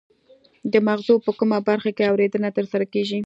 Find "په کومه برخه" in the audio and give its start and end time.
1.25-1.91